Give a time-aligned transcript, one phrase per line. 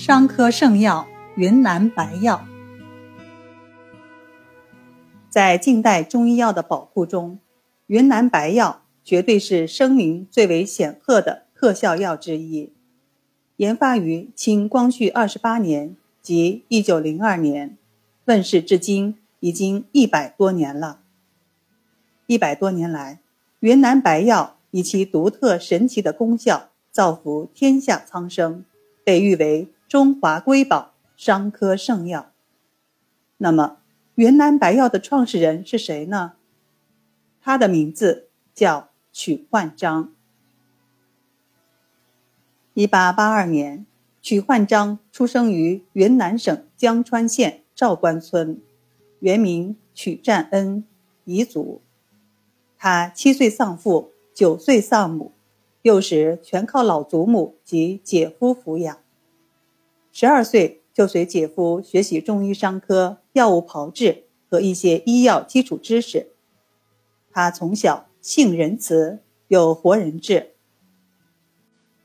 [0.00, 2.46] 伤科圣药云南白药，
[5.28, 7.38] 在近代中医药的宝库中，
[7.86, 12.72] 云南白药绝对是声名最为显赫的特效药之一。
[13.56, 17.76] 研发于清光绪二十八年，即一九零二年，
[18.24, 21.00] 问世至今已经一百多年了。
[22.26, 23.20] 一百多年来，
[23.58, 28.64] 云南白药以其独特神奇的功效，造福天下苍生，
[29.04, 29.68] 被誉为。
[29.90, 32.30] 中华瑰宝，伤科圣药。
[33.38, 33.78] 那么，
[34.14, 36.34] 云南白药的创始人是谁呢？
[37.40, 40.12] 他的名字叫曲焕章。
[42.72, 43.84] 一八八二年，
[44.22, 48.60] 曲焕章出生于云南省江川县赵官村，
[49.18, 50.84] 原名曲占恩，
[51.26, 51.82] 彝族。
[52.78, 55.32] 他七岁丧父，九岁丧母，
[55.82, 58.96] 幼时全靠老祖母及姐夫抚养。
[60.12, 66.32] 十二岁就随姐夫学习中医伤科、药物炮制和一些医药基础知识。
[67.30, 70.50] 他从小性仁慈，有活人志。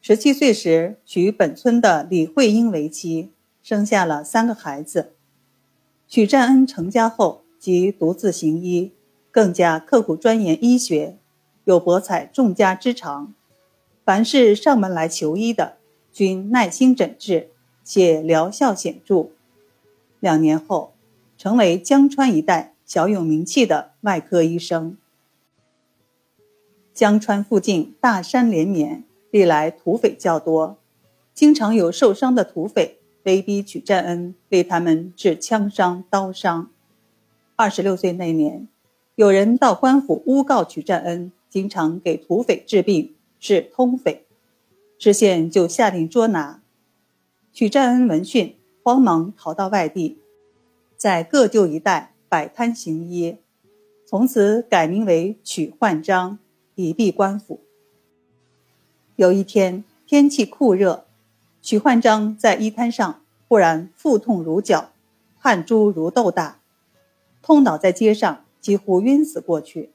[0.00, 3.30] 十七岁时娶本村的李慧英为妻，
[3.62, 5.12] 生下了三个孩子。
[6.08, 8.92] 许占恩成家后即独自行医，
[9.30, 11.16] 更加刻苦钻研医学，
[11.62, 13.32] 有博采众家之长。
[14.04, 15.76] 凡是上门来求医的，
[16.12, 17.51] 均耐心诊治。
[17.84, 19.30] 且疗效显著，
[20.20, 20.92] 两年后，
[21.36, 24.96] 成为江川一带小有名气的外科医生。
[26.94, 30.76] 江川附近大山连绵，历来土匪较多，
[31.34, 36.70] 经常有受伤的土匪威逼曲占恩为他们治枪伤、刀伤。
[37.56, 38.68] 二十六岁那年，
[39.14, 44.24] 有人到官府诬告曲占恩经常给土匪治病，是通匪，
[44.98, 46.61] 知县就下令捉拿。
[47.54, 50.18] 许占恩闻讯，慌忙逃到外地，
[50.96, 53.36] 在各旧一带摆摊行医，
[54.06, 56.38] 从此改名为曲焕章，
[56.76, 57.60] 以避官府。
[59.16, 61.04] 有一天天气酷热，
[61.60, 64.90] 曲焕章在医摊上忽然腹痛如绞，
[65.38, 66.58] 汗珠如豆大，
[67.42, 69.90] 痛倒在街上，几乎晕死过去。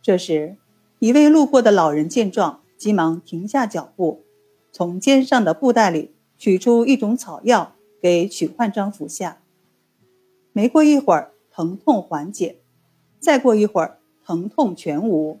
[0.00, 0.54] 这时，
[1.00, 4.22] 一位路过的老人见状，急忙停下脚步，
[4.70, 6.12] 从肩上的布袋里。
[6.42, 9.42] 取出一种草药给曲焕章服下，
[10.52, 12.56] 没过一会儿，疼痛缓解；
[13.20, 15.38] 再过一会儿，疼痛全无。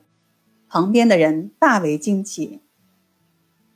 [0.68, 2.60] 旁边的人大为惊奇。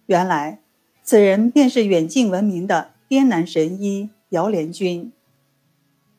[0.07, 0.63] 原来，
[1.03, 5.11] 此人便是远近闻名的滇南神医姚连军。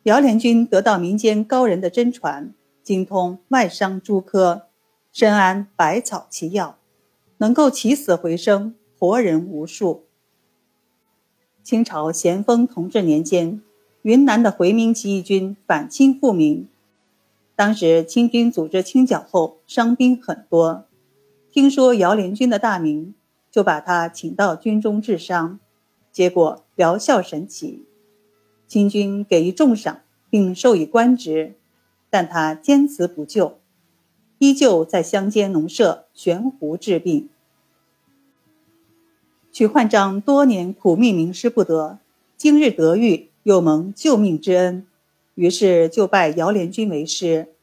[0.04, 2.54] 姚连军得到民间高人的真传，
[2.84, 4.64] 精通外伤诸科，
[5.14, 6.78] 深谙百草奇药，
[7.38, 10.07] 能够起死回生，活人无数。
[11.68, 13.62] 清朝咸丰同治年间，
[14.04, 16.70] 云南的回民起义军反清复明。
[17.58, 20.86] 当时清军组织清剿后，伤兵很多。
[21.52, 23.14] 听说姚连军的大名，
[23.52, 25.60] 就把他请到军中治伤，
[26.10, 27.84] 结果疗效神奇。
[28.66, 31.56] 清军给予重赏，并授以官职，
[32.10, 33.60] 但他坚持不救，
[34.38, 37.28] 依旧在乡间农舍悬壶治病。
[39.58, 41.98] 曲焕章多年苦命名师不得，
[42.38, 44.86] 今日得遇，又蒙救命之恩，
[45.34, 47.56] 于是就拜姚连军为师。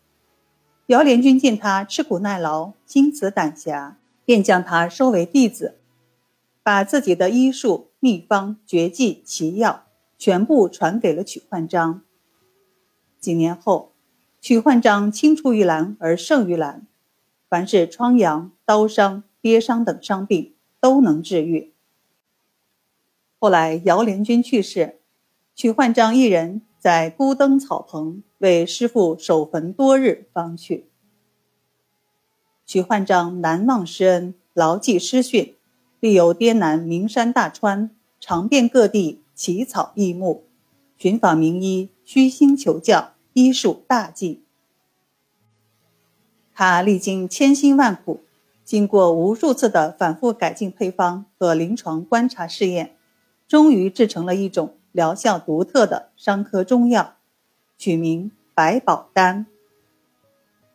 [0.87, 5.77] 姚连军见他吃苦耐劳、心慈胆侠，便将他收为弟子，
[6.65, 9.85] 把自己的医术、秘方、绝技、奇药
[10.19, 12.03] 全部传给了曲焕章。
[13.21, 13.93] 几年后，
[14.41, 16.89] 曲焕章青出于蓝而胜于蓝，
[17.49, 21.71] 凡是疮疡、刀伤、跌伤等伤病都能治愈。
[23.45, 25.01] 后来，姚连军去世，
[25.55, 30.87] 许焕章一人在孤灯草棚为师父守坟多日方去。
[32.65, 35.55] 许焕章难忘师恩，牢记师训，
[36.01, 40.45] 历游滇南名山大川，尝遍各地奇草异木，
[40.97, 44.43] 寻访名医，虚心求教，医术大进。
[46.55, 48.21] 他历经千辛万苦，
[48.65, 52.94] 经过无数次的反复改进配方和临床观察试验。
[53.55, 57.15] 终于制成了一种疗效独特的伤科中药，
[57.79, 59.47] 取名百宝丹。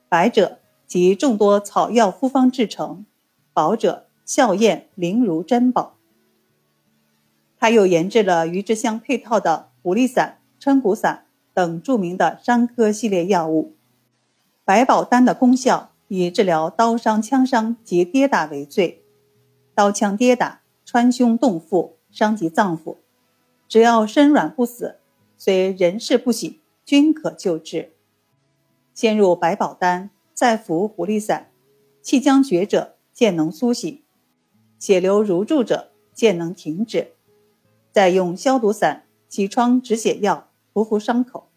[0.07, 3.05] 百者即众多草药复方制成，
[3.51, 5.97] 宝者效验灵如珍宝。
[7.57, 13.75] 他又研制了与之相配套的五力散、称骨散等著名的伤科系列药物。
[14.63, 19.03] 百宝丹的功效以治疗刀伤、枪伤及跌打为最，
[19.75, 21.98] 刀枪跌打、穿胸动腹。
[22.11, 22.97] 伤及脏腑，
[23.67, 24.97] 只要身软不死，
[25.37, 27.93] 虽人事不省，均可救治。
[28.93, 31.51] 先入百宝丹，再服狐狸散，
[32.01, 34.01] 气将绝者渐能苏醒，
[34.77, 37.13] 血流如注者渐能停止。
[37.91, 41.47] 再用消毒散、起疮止血药涂敷伤口。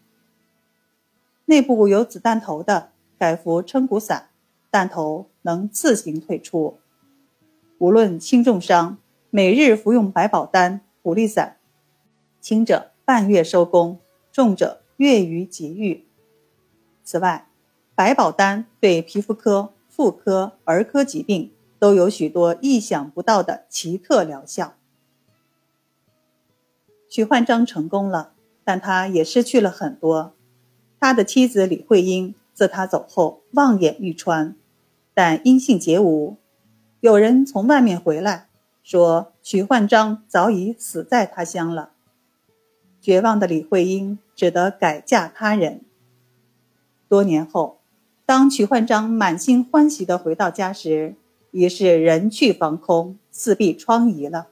[1.45, 4.29] 内部有子弹头的，改服称骨散，
[4.71, 6.77] 弹头能自行退出。
[7.77, 8.97] 无论轻重伤，
[9.35, 11.57] 每日服用百宝丹、狐狸散，
[12.39, 13.97] 轻者半月收工，
[14.31, 16.05] 重者月余即愈。
[17.03, 17.47] 此外，
[17.95, 24.75] 百宝丹对皮肤科、妇科、儿科疾病都有许多意想不到的奇特疗效。
[27.09, 28.33] 许焕章成功了，
[28.63, 30.35] 但他也失去了很多。
[30.99, 34.55] 他的妻子李慧英自他走后望眼欲穿，
[35.15, 36.37] 但音信皆无。
[36.99, 38.47] 有人从外面回来，
[38.83, 41.91] 说徐焕章早已死在他乡了。
[43.01, 45.81] 绝望的李慧英只得改嫁他人。
[47.07, 47.79] 多年后，
[48.25, 51.15] 当徐焕章满心欢喜地回到家时，
[51.51, 54.47] 已是人去房空，四壁疮痍了。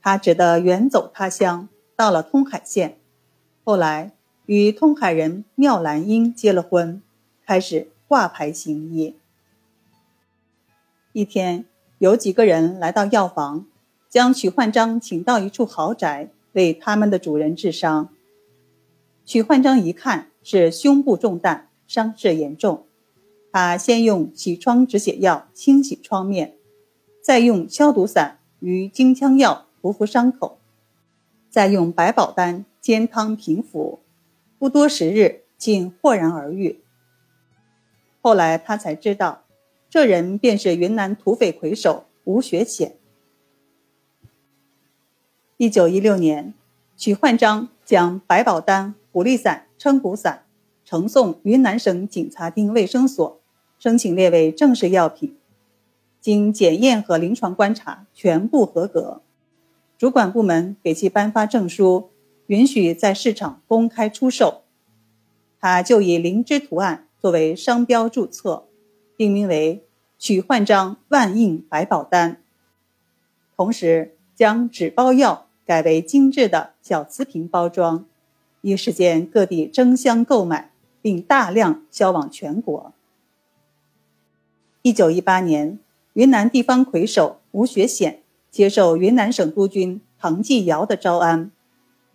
[0.00, 2.98] 他只得远走他乡，到了通海县。
[3.64, 4.12] 后来
[4.46, 7.02] 与通海人妙兰英结了婚，
[7.44, 9.16] 开始挂牌行医。
[11.12, 11.66] 一天，
[12.00, 13.66] 有几个人来到药房，
[14.08, 18.08] 将许焕章请到一处豪宅，为他们的主人治伤。
[19.26, 22.86] 许焕章一看是胸部中弹，伤势严重，
[23.52, 26.54] 他先用洗疮止血药清洗创面，
[27.22, 30.56] 再用消毒散与金枪药涂敷伤口，
[31.50, 34.00] 再用百宝丹煎汤平服，
[34.58, 36.80] 不多时日竟豁然而愈。
[38.22, 39.42] 后来他才知道。
[39.90, 42.96] 这人便是云南土匪魁首吴学显。
[45.56, 46.54] 一九一六年，
[46.96, 50.44] 许焕章将百宝丹、虎力散、称骨散
[50.84, 53.40] 呈送云南省警察厅卫生所，
[53.80, 55.36] 申请列为正式药品。
[56.20, 59.22] 经检验和临床观察，全部合格。
[59.98, 62.10] 主管部门给其颁发证书，
[62.46, 64.62] 允许在市场公开出售。
[65.58, 68.68] 他就以灵芝图案作为商标注册。
[69.20, 69.84] 定名为
[70.16, 72.40] 许焕章万应百宝丹，
[73.54, 78.06] 同时将纸包药改为精致的小瓷瓶包装，
[78.62, 80.72] 一时间各地争相购买，
[81.02, 82.94] 并大量销往全国。
[84.80, 85.78] 一九一八年，
[86.14, 91.50] 云南地方魁首吴学显接受云南省督军唐继尧的招安，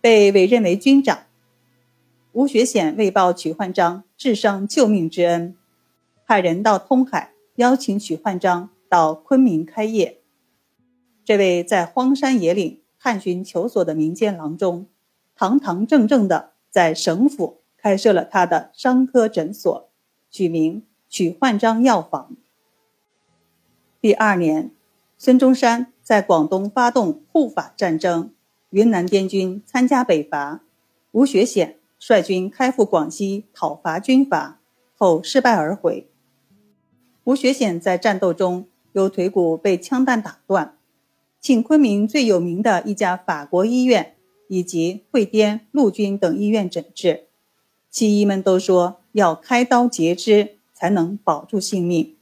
[0.00, 1.20] 被委任为军长。
[2.32, 5.54] 吴学显为报许焕章治伤救命之恩。
[6.26, 10.18] 派人到通海邀请许焕章到昆明开业。
[11.24, 14.88] 这位在荒山野岭探寻求索的民间郎中，
[15.36, 19.88] 堂堂正正的在省府开设了他的伤科诊所，
[20.28, 22.34] 取名许焕章药房。
[24.00, 24.72] 第二年，
[25.16, 28.32] 孙中山在广东发动护法战争，
[28.70, 30.60] 云南滇军参加北伐，
[31.12, 34.58] 吴学显率军开赴广西讨伐军阀，
[34.96, 36.08] 后失败而回。
[37.26, 40.76] 吴学显在战斗中有腿骨被枪弹打断，
[41.40, 44.14] 请昆明最有名的一家法国医院
[44.46, 47.24] 以及会滇陆军等医院诊治，
[47.90, 52.14] 西医们都说要开刀截肢才能保住性命。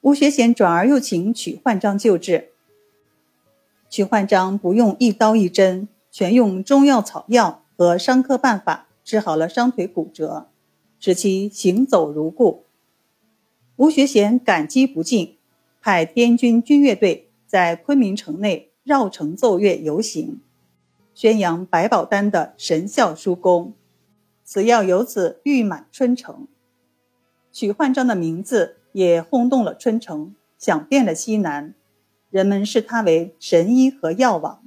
[0.00, 2.48] 吴学显转而又请曲焕章救治，
[3.90, 10.48] 曲焕章不用一刀一针，全用中药草药和伤科办法治好了伤腿骨折，
[10.98, 12.64] 使其行走如故。
[13.82, 15.38] 吴学贤感激不尽，
[15.80, 20.40] 派滇军军乐队在昆明城内绕城奏乐游行，
[21.14, 23.74] 宣扬白宝丹的神效殊功。
[24.44, 26.46] 此药由此誉满春城。
[27.50, 31.74] 许焕章的名字也轰动了春城，响遍了西南，
[32.30, 34.62] 人们视他为神医和药王。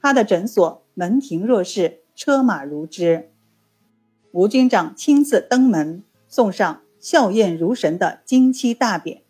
[0.00, 3.30] 他的诊所门庭若市，车马如织。
[4.32, 6.80] 吴军长亲自登门送上。
[7.04, 9.20] 笑靥如神的金漆大匾，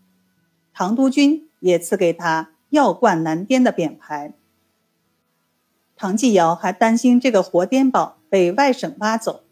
[0.72, 4.32] 唐督军也赐给他“药冠南滇”的匾牌。
[5.96, 9.42] 唐继尧还担心这个活颠宝被外省挖走，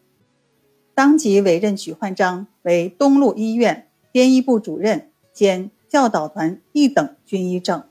[0.94, 7.82] 当即委任许焕章为东路医院编医部主任兼教导团一等军医正。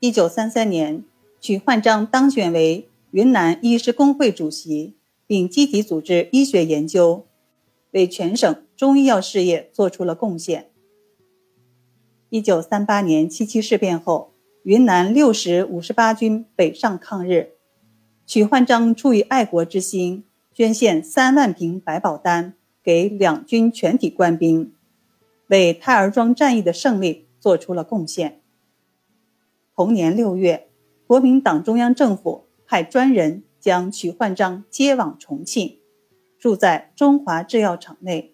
[0.00, 1.04] 一九三三年，
[1.38, 4.96] 许焕章当选为云南医师工会主席，
[5.26, 7.26] 并积极组织医学研究。
[7.96, 10.70] 为全省中医药事业做出了贡献。
[12.28, 14.34] 一九三八年七七事变后，
[14.64, 17.52] 云南六十五十八军北上抗日，
[18.26, 24.74] 许焕章出于爱国之心，捐献三万瓶百宝丹给两军全体官兵，
[25.46, 28.42] 为太儿庄战役的胜利做出了贡献。
[29.74, 30.68] 同年六月，
[31.06, 35.78] 国民党中央政府派专人将许焕章接往重庆，
[36.46, 38.32] 住在中华制药厂内。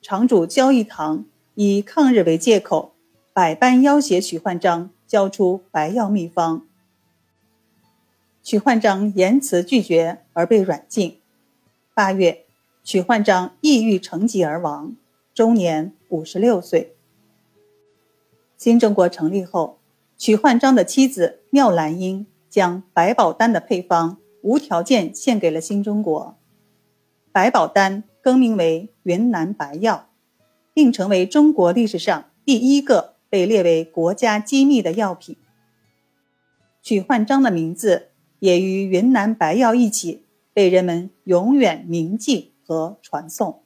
[0.00, 2.94] 厂主焦义堂以抗日为借口，
[3.32, 6.64] 百般要挟许焕章交出白药秘方。
[8.44, 11.18] 许焕章严词拒绝，而被软禁。
[11.94, 12.44] 八月，
[12.84, 14.94] 许焕章抑郁成疾而亡，
[15.34, 16.94] 终年五十六岁。
[18.56, 19.80] 新中国成立后，
[20.16, 26.35] 许焕章的妻子廖兰英将百宝丹的配方无条件献给了新中国，
[27.36, 28.04] 百宝丹。
[28.22, 30.08] 更名为云南白药，
[30.72, 35.36] 并成为中国历史上第一个被列为国家机密的药品。
[36.82, 40.24] 曲焕章的名字也与云南白药一起
[40.54, 43.62] 被人们永远铭记和传颂。